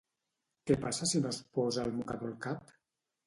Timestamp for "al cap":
2.31-2.73